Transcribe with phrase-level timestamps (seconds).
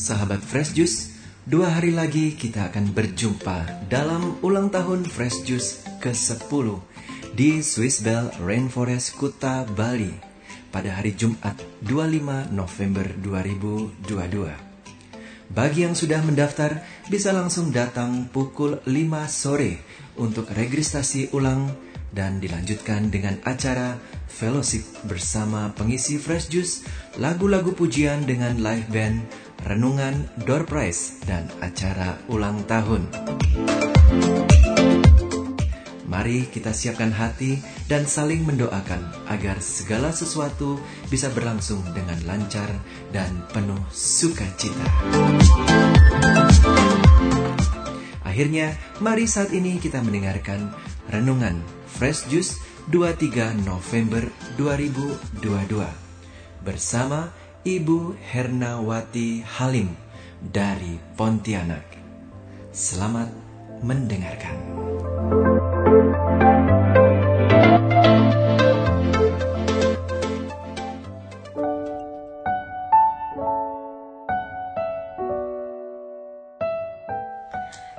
[0.00, 1.12] sahabat Fresh Juice,
[1.44, 6.80] dua hari lagi kita akan berjumpa dalam ulang tahun Fresh Juice ke-10
[7.36, 10.08] di Swiss Bell Rainforest Kuta, Bali
[10.72, 11.52] pada hari Jumat
[11.84, 15.52] 25 November 2022.
[15.52, 16.80] Bagi yang sudah mendaftar,
[17.12, 19.84] bisa langsung datang pukul 5 sore
[20.16, 21.68] untuk registrasi ulang
[22.10, 26.86] dan dilanjutkan dengan acara fellowship bersama pengisi Fresh Juice,
[27.18, 29.18] lagu-lagu pujian dengan live band,
[29.64, 33.08] renungan, door prize, dan acara ulang tahun.
[36.10, 42.66] Mari kita siapkan hati dan saling mendoakan agar segala sesuatu bisa berlangsung dengan lancar
[43.14, 44.84] dan penuh sukacita.
[48.26, 50.74] Akhirnya, mari saat ini kita mendengarkan
[51.14, 52.58] renungan Fresh Juice
[52.90, 54.26] 23 November
[54.58, 56.10] 2022
[56.66, 59.92] bersama Ibu Hernawati Halim
[60.40, 61.84] dari Pontianak.
[62.72, 63.28] Selamat
[63.84, 64.56] mendengarkan.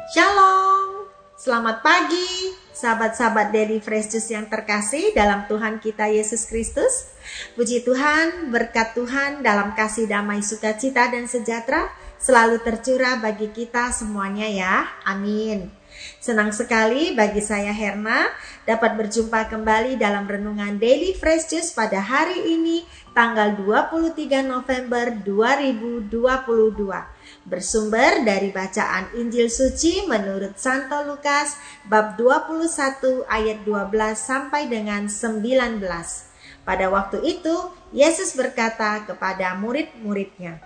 [0.09, 1.05] Shalom,
[1.37, 7.11] selamat pagi sahabat-sahabat dari Fresh Juice yang terkasih dalam Tuhan kita Yesus Kristus.
[7.55, 11.91] Puji Tuhan, berkat Tuhan dalam kasih damai sukacita dan sejahtera
[12.21, 14.75] selalu tercurah bagi kita semuanya ya.
[15.03, 15.80] Amin.
[16.21, 18.29] Senang sekali bagi saya Herna
[18.63, 26.13] dapat berjumpa kembali dalam renungan Daily Fresh Juice pada hari ini tanggal 23 November 2022
[27.45, 31.57] bersumber dari bacaan Injil suci menurut Santo Lukas
[31.89, 35.81] bab 21 ayat 12 sampai dengan 19.
[36.61, 37.55] Pada waktu itu,
[37.89, 40.61] Yesus berkata kepada murid-muridnya,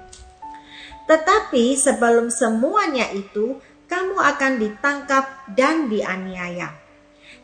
[1.07, 6.73] "Tetapi sebelum semuanya itu, kamu akan ditangkap dan dianiaya.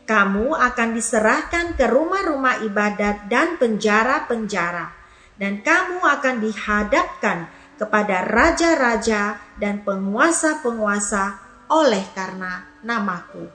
[0.02, 4.90] Kamu akan diserahkan ke rumah-rumah ibadat dan penjara-penjara,
[5.38, 7.46] dan kamu akan dihadapkan
[7.78, 11.38] kepada raja-raja dan penguasa-penguasa
[11.70, 13.46] oleh karena namaku.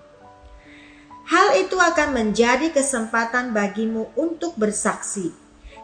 [1.27, 5.35] Hal itu akan menjadi kesempatan bagimu untuk bersaksi.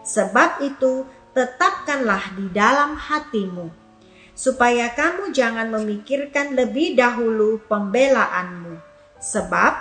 [0.08, 1.04] Sebab itu,
[1.36, 3.83] tetapkanlah di dalam hatimu,
[4.34, 8.78] supaya kamu jangan memikirkan lebih dahulu pembelaanmu.
[9.22, 9.74] Sebab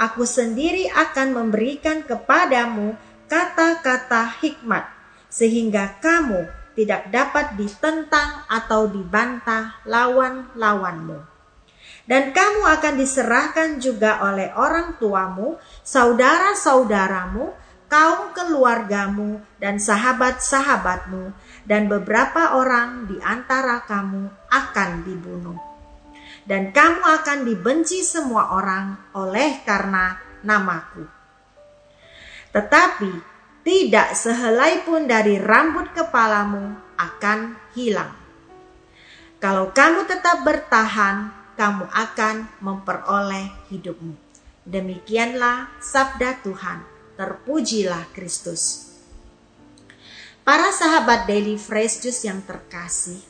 [0.00, 2.96] aku sendiri akan memberikan kepadamu
[3.30, 4.88] kata-kata hikmat,
[5.30, 11.30] sehingga kamu tidak dapat ditentang atau dibantah lawan-lawanmu.
[12.10, 17.54] Dan kamu akan diserahkan juga oleh orang tuamu, saudara-saudaramu,
[17.86, 21.30] kaum keluargamu, dan sahabat-sahabatmu,
[21.64, 25.58] dan beberapa orang di antara kamu akan dibunuh.
[26.44, 31.04] Dan kamu akan dibenci semua orang oleh karena namaku.
[32.50, 33.12] Tetapi
[33.62, 38.10] tidak sehelai pun dari rambut kepalamu akan hilang.
[39.38, 44.16] Kalau kamu tetap bertahan, kamu akan memperoleh hidupmu.
[44.64, 46.82] Demikianlah sabda Tuhan.
[47.20, 48.89] Terpujilah Kristus.
[50.40, 53.20] Para sahabat Daily Fresh Juice yang terkasih,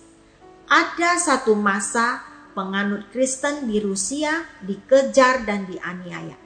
[0.71, 2.23] ada satu masa
[2.55, 6.39] penganut Kristen di Rusia dikejar dan dianiaya.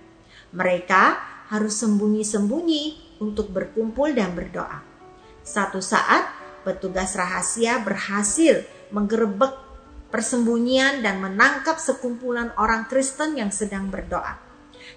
[0.56, 1.04] Mereka
[1.52, 4.80] harus sembunyi-sembunyi untuk berkumpul dan berdoa.
[5.44, 6.32] Satu saat,
[6.64, 9.52] petugas rahasia berhasil menggerebek
[10.08, 14.40] persembunyian dan menangkap sekumpulan orang Kristen yang sedang berdoa.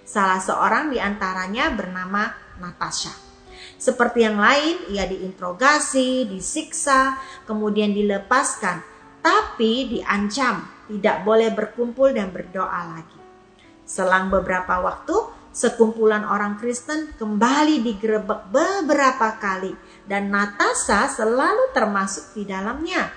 [0.07, 2.31] Salah seorang di antaranya bernama
[2.63, 3.26] Natasha.
[3.77, 8.81] Seperti yang lain, ia diinterogasi, disiksa, kemudian dilepaskan,
[9.21, 13.19] tapi diancam tidak boleh berkumpul dan berdoa lagi.
[13.85, 15.13] Selang beberapa waktu,
[15.53, 19.71] sekumpulan orang Kristen kembali digerebek beberapa kali
[20.09, 23.13] dan Natasha selalu termasuk di dalamnya.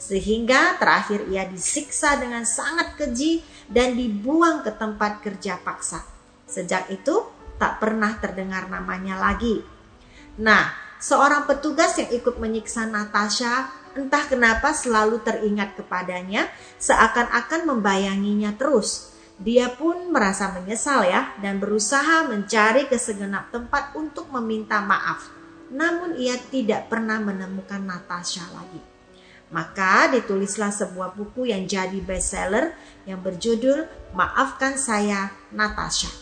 [0.00, 6.00] Sehingga terakhir ia disiksa dengan sangat keji dan dibuang ke tempat kerja paksa.
[6.48, 7.20] Sejak itu
[7.60, 9.60] tak pernah terdengar namanya lagi.
[10.38, 16.46] Nah, seorang petugas yang ikut menyiksa Natasha entah kenapa selalu teringat kepadanya
[16.78, 19.10] seakan-akan membayanginya terus
[19.40, 25.32] dia pun merasa menyesal ya dan berusaha mencari ke segenap tempat untuk meminta maaf.
[25.72, 28.84] Namun ia tidak pernah menemukan Natasha lagi.
[29.50, 32.76] Maka ditulislah sebuah buku yang jadi bestseller
[33.08, 36.12] yang berjudul Maafkan Saya Natasha.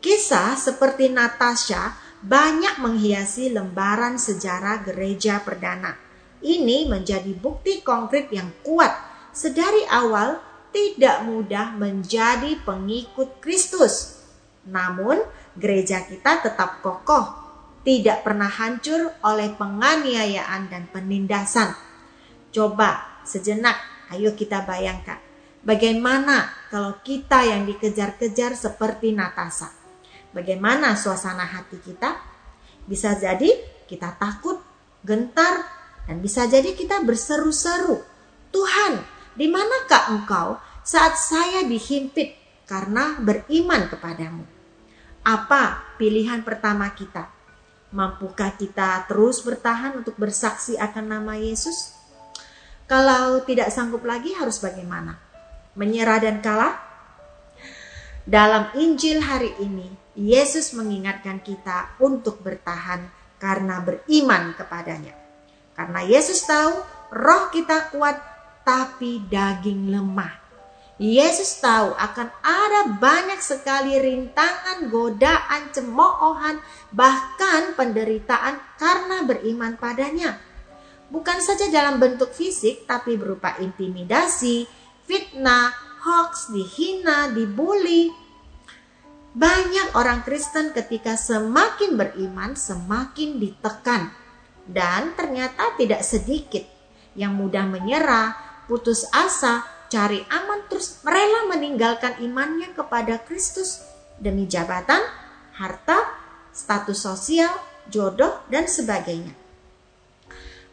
[0.00, 5.96] Kisah seperti Natasha banyak menghiasi lembaran sejarah gereja perdana.
[6.40, 8.92] Ini menjadi bukti konkret yang kuat
[9.36, 10.40] sedari awal
[10.72, 14.20] tidak mudah menjadi pengikut Kristus.
[14.68, 15.20] Namun,
[15.56, 17.24] gereja kita tetap kokoh,
[17.80, 21.72] tidak pernah hancur oleh penganiayaan dan penindasan.
[22.52, 23.76] Coba sejenak,
[24.12, 25.20] ayo kita bayangkan.
[25.64, 29.85] Bagaimana kalau kita yang dikejar-kejar seperti Natasha?
[30.36, 32.12] Bagaimana suasana hati kita?
[32.84, 33.48] Bisa jadi
[33.88, 34.60] kita takut,
[35.00, 35.64] gentar,
[36.04, 38.04] dan bisa jadi kita berseru-seru.
[38.52, 39.00] Tuhan,
[39.32, 42.36] di manakah engkau saat saya dihimpit
[42.68, 44.44] karena beriman kepadamu.
[45.24, 47.32] Apa pilihan pertama kita?
[47.96, 51.96] Mampukah kita terus bertahan untuk bersaksi akan nama Yesus?
[52.84, 55.16] Kalau tidak sanggup lagi harus bagaimana?
[55.80, 56.76] Menyerah dan kalah?
[58.22, 63.04] Dalam Injil hari ini, Yesus mengingatkan kita untuk bertahan
[63.36, 65.12] karena beriman kepadanya.
[65.76, 66.72] Karena Yesus tahu
[67.12, 68.16] roh kita kuat
[68.64, 70.42] tapi daging lemah.
[70.96, 76.56] Yesus tahu akan ada banyak sekali rintangan, godaan, cemoohan,
[76.88, 80.40] bahkan penderitaan karena beriman padanya.
[81.12, 84.64] Bukan saja dalam bentuk fisik, tapi berupa intimidasi,
[85.04, 85.70] fitnah,
[86.00, 88.25] hoax, dihina, dibully.
[89.36, 94.08] Banyak orang Kristen ketika semakin beriman, semakin ditekan.
[94.64, 96.64] Dan ternyata tidak sedikit
[97.12, 98.32] yang mudah menyerah,
[98.64, 99.60] putus asa,
[99.92, 103.84] cari aman terus rela meninggalkan imannya kepada Kristus
[104.16, 105.04] demi jabatan,
[105.60, 106.00] harta,
[106.56, 107.52] status sosial,
[107.92, 109.36] jodoh, dan sebagainya.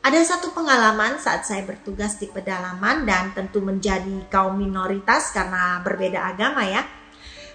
[0.08, 6.32] Ada satu pengalaman saat saya bertugas di pedalaman dan tentu menjadi kaum minoritas karena berbeda
[6.32, 7.03] agama ya.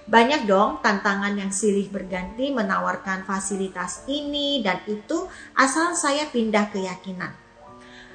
[0.08, 7.28] Banyak dong tantangan yang silih berganti menawarkan fasilitas ini dan itu asal saya pindah keyakinan.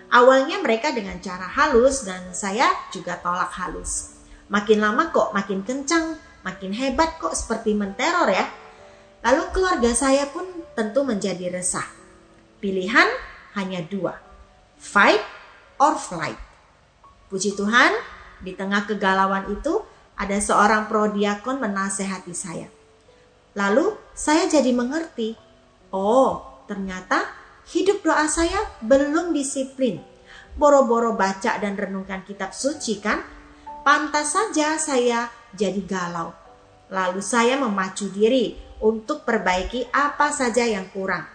[0.09, 4.17] Awalnya mereka dengan cara halus dan saya juga tolak halus.
[4.49, 8.49] Makin lama kok makin kencang, makin hebat kok seperti menteror ya.
[9.21, 11.85] Lalu keluarga saya pun tentu menjadi resah.
[12.57, 13.05] Pilihan
[13.53, 14.17] hanya dua,
[14.81, 15.21] fight
[15.77, 16.41] or flight.
[17.29, 17.93] Puji Tuhan,
[18.41, 22.68] di tengah kegalauan itu ada seorang prodiakon menasehati saya.
[23.54, 25.38] Lalu saya jadi mengerti,
[25.94, 27.30] oh ternyata
[27.69, 30.01] hidup doa saya belum disiplin.
[30.54, 33.21] Boro-boro baca dan renungkan kitab suci kan?
[33.81, 36.33] Pantas saja saya jadi galau.
[36.94, 41.25] Lalu saya memacu diri untuk perbaiki apa saja yang kurang.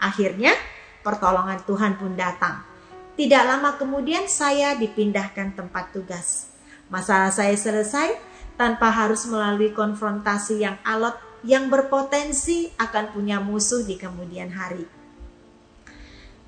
[0.00, 0.56] Akhirnya
[1.04, 2.64] pertolongan Tuhan pun datang.
[3.12, 6.51] Tidak lama kemudian saya dipindahkan tempat tugas.
[6.92, 8.20] Masalah saya selesai
[8.60, 14.84] tanpa harus melalui konfrontasi yang alot yang berpotensi akan punya musuh di kemudian hari.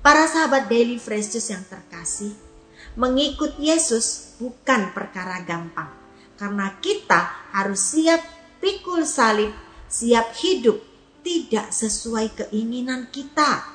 [0.05, 2.37] Para sahabat Daily Fresh Juice yang terkasih,
[2.93, 5.89] mengikut Yesus bukan perkara gampang.
[6.37, 8.21] Karena kita harus siap
[8.61, 9.49] pikul salib,
[9.89, 10.77] siap hidup
[11.25, 13.65] tidak sesuai keinginan kita.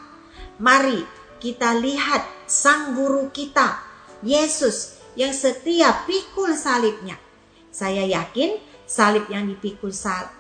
[0.62, 1.02] Mari
[1.42, 3.82] kita lihat sang guru kita,
[4.22, 7.20] Yesus yang setia pikul salibnya.
[7.68, 8.56] Saya yakin
[8.88, 9.92] salib yang dipikul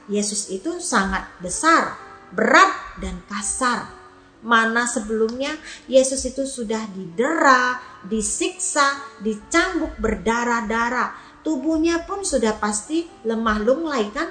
[0.08, 2.00] Yesus itu sangat besar,
[2.32, 4.00] berat, dan kasar
[4.40, 5.52] mana sebelumnya
[5.84, 7.76] Yesus itu sudah didera,
[8.08, 11.12] disiksa, dicambuk berdarah-darah.
[11.44, 14.28] Tubuhnya pun sudah pasti lemah lunglai kan?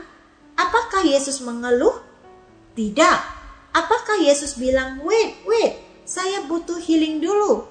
[0.57, 2.01] Apakah Yesus mengeluh?
[2.73, 3.17] Tidak.
[3.73, 5.73] Apakah Yesus bilang, wait, wait,
[6.05, 7.65] saya butuh healing dulu?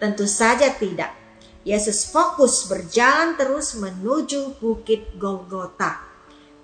[0.00, 1.19] Tentu saja tidak.
[1.60, 6.00] Yesus fokus berjalan terus menuju Bukit Golgota.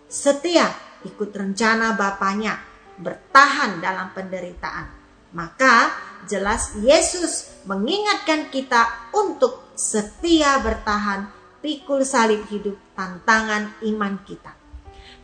[0.08, 0.72] Setia
[1.04, 2.56] ikut rencana Bapaknya
[2.96, 4.88] bertahan dalam penderitaan.
[5.36, 5.92] Maka
[6.24, 11.28] jelas Yesus mengingatkan kita untuk setia bertahan
[11.60, 14.56] pikul salib hidup tantangan iman kita.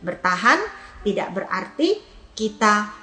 [0.05, 0.61] Bertahan
[1.01, 1.97] tidak berarti
[2.37, 2.93] kita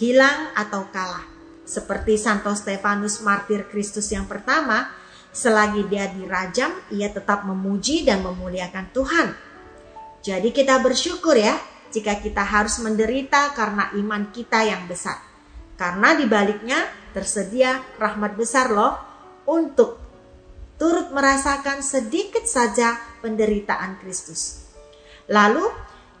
[0.00, 1.26] hilang atau kalah.
[1.64, 4.88] Seperti Santo Stefanus martir Kristus yang pertama,
[5.34, 9.28] selagi dia dirajam, ia tetap memuji dan memuliakan Tuhan.
[10.22, 11.58] Jadi kita bersyukur ya
[11.90, 15.20] jika kita harus menderita karena iman kita yang besar.
[15.74, 18.94] Karena di baliknya tersedia rahmat besar loh
[19.50, 19.98] untuk
[20.78, 24.70] turut merasakan sedikit saja penderitaan Kristus.
[25.26, 25.66] Lalu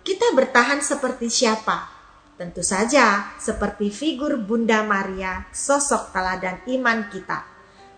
[0.02, 1.94] kita bertahan seperti siapa?
[2.34, 7.53] Tentu saja seperti figur Bunda Maria, sosok teladan iman kita.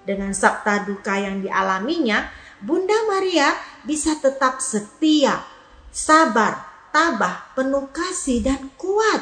[0.06, 2.30] Dengan sabta duka yang dialaminya,
[2.62, 5.42] Bunda Maria bisa tetap setia,
[5.90, 6.62] sabar,
[6.94, 9.20] tabah, penuh kasih dan kuat.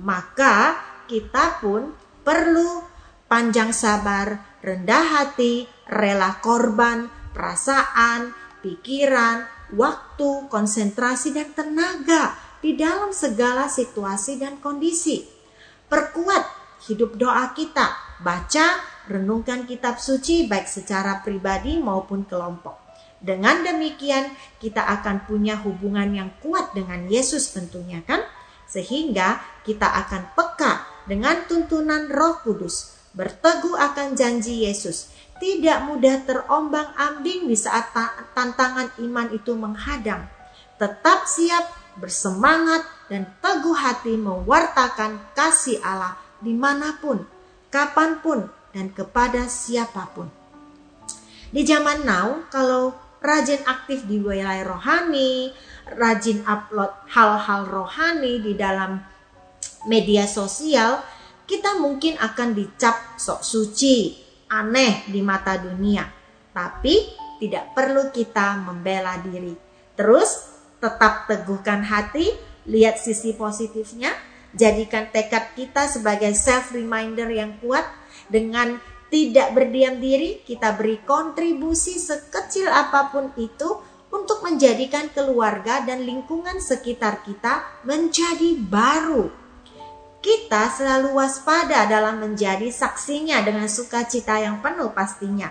[0.00, 1.92] Maka kita pun
[2.24, 2.82] perlu
[3.28, 8.32] panjang sabar, rendah hati, rela korban, perasaan,
[8.64, 9.44] pikiran,
[9.76, 15.22] waktu, konsentrasi, dan tenaga di dalam segala situasi dan kondisi.
[15.86, 16.44] Perkuat
[16.90, 22.76] hidup doa kita, baca, renungkan kitab suci baik secara pribadi maupun kelompok.
[23.18, 24.30] Dengan demikian,
[24.62, 28.22] kita akan punya hubungan yang kuat dengan Yesus tentunya kan?
[28.68, 35.10] Sehingga kita akan peka dengan tuntunan Roh Kudus, berteguh akan janji Yesus,
[35.42, 37.90] tidak mudah terombang-ambing di saat
[38.36, 40.28] tantangan iman itu menghadang.
[40.78, 41.64] Tetap siap,
[41.98, 47.26] bersemangat, dan teguh hati mewartakan kasih Allah di mana pun,
[47.72, 50.28] kapan pun, dan kepada siapa pun.
[51.48, 52.92] Di zaman now, kalau
[53.24, 55.50] rajin aktif di wilayah rohani,
[55.96, 59.00] rajin upload hal-hal rohani di dalam
[59.88, 61.00] media sosial,
[61.48, 64.20] kita mungkin akan dicap sok suci,
[64.52, 66.04] aneh di mata dunia.
[66.52, 66.94] Tapi
[67.40, 69.56] tidak perlu kita membela diri.
[69.96, 72.28] Terus tetap teguhkan hati,
[72.68, 74.12] lihat sisi positifnya,
[74.56, 77.84] jadikan tekad kita sebagai self reminder yang kuat
[78.28, 86.04] dengan tidak berdiam diri, kita beri kontribusi sekecil apa pun itu untuk menjadikan keluarga dan
[86.04, 89.32] lingkungan sekitar kita menjadi baru.
[90.20, 95.48] Kita selalu waspada dalam menjadi saksinya dengan sukacita yang penuh pastinya.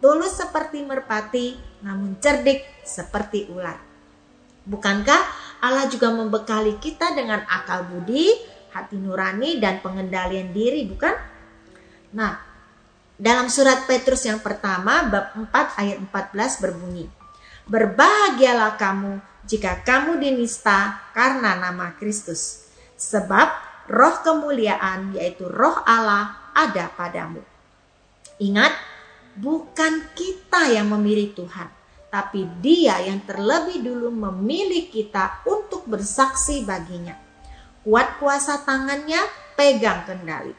[0.00, 3.76] Tulus seperti merpati, namun cerdik seperti ular.
[4.66, 8.28] Bukankah Allah juga membekali kita dengan akal budi,
[8.72, 11.14] hati nurani, dan pengendalian diri, bukan?
[12.16, 12.36] Nah,
[13.16, 17.08] dalam surat Petrus yang pertama bab 4 ayat 14 berbunyi,
[17.66, 23.50] Berbahagialah kamu jika kamu dinista karena nama Kristus, sebab
[23.90, 27.42] roh kemuliaan yaitu roh Allah ada padamu.
[28.38, 28.70] Ingat,
[29.38, 31.68] bukan kita yang memilih Tuhan,
[32.08, 37.14] tapi dia yang terlebih dulu memilih kita untuk bersaksi baginya.
[37.82, 39.20] Kuat kuasa tangannya,
[39.54, 40.54] pegang kendali.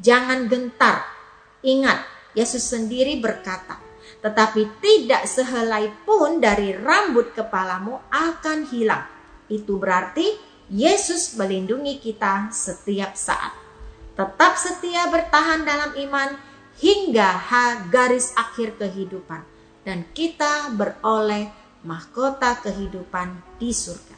[0.00, 1.20] Jangan gentar
[1.60, 3.76] Ingat, Yesus sendiri berkata,
[4.24, 9.04] tetapi tidak sehelai pun dari rambut kepalamu akan hilang.
[9.44, 10.40] Itu berarti
[10.72, 13.52] Yesus melindungi kita setiap saat.
[14.16, 16.32] Tetap setia bertahan dalam iman
[16.80, 17.44] hingga
[17.92, 19.49] garis akhir kehidupan.
[19.80, 21.48] Dan kita beroleh
[21.84, 24.16] mahkota kehidupan di surga.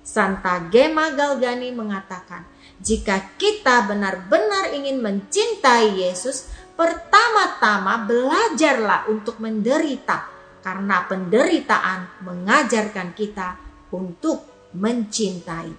[0.00, 2.48] Santa Gema Galgani mengatakan,
[2.80, 10.30] jika kita benar-benar ingin mencintai Yesus, pertama-tama belajarlah untuk menderita
[10.64, 13.60] karena penderitaan mengajarkan kita
[13.92, 15.74] untuk mencintai.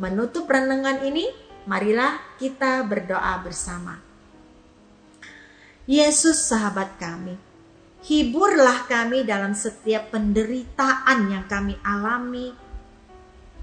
[0.00, 1.28] Menutup renungan ini,
[1.68, 4.00] marilah kita berdoa bersama.
[5.84, 7.36] Yesus sahabat kami,
[8.04, 12.52] hiburlah kami dalam setiap penderitaan yang kami alami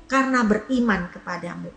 [0.10, 1.70] karena beriman kepadamu.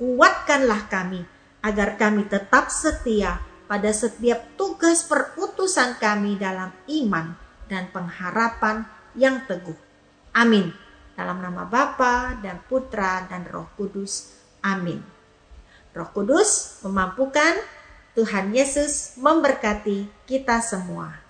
[0.00, 1.20] Kuatkanlah kami
[1.60, 3.36] agar kami tetap setia
[3.68, 7.36] pada setiap tugas perutusan kami dalam iman
[7.68, 9.76] dan pengharapan yang teguh.
[10.32, 10.72] Amin.
[11.12, 14.40] Dalam nama Bapa dan Putra dan Roh Kudus.
[14.64, 15.04] Amin.
[15.92, 17.60] Roh Kudus memampukan
[18.16, 21.29] Tuhan Yesus memberkati kita semua.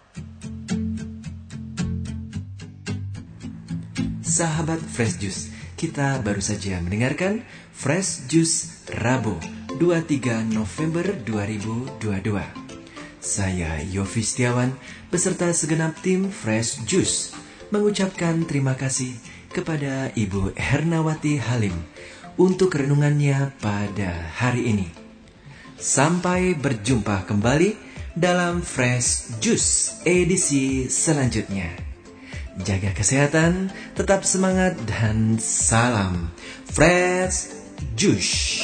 [4.31, 7.43] Sahabat Fresh Juice, kita baru saja mendengarkan
[7.75, 9.35] Fresh Juice Rabu
[9.75, 12.39] 23 November 2022.
[13.19, 14.71] Saya Yofi Setiawan
[15.11, 17.35] beserta segenap tim Fresh Juice
[17.75, 19.19] mengucapkan terima kasih
[19.51, 21.75] kepada Ibu Hernawati Halim
[22.39, 24.87] untuk renungannya pada hari ini.
[25.75, 27.75] Sampai berjumpa kembali
[28.15, 31.90] dalam Fresh Juice edisi selanjutnya.
[32.61, 36.29] Jaga kesehatan, tetap semangat, dan salam
[36.69, 37.57] Fresh
[37.97, 38.61] Juice.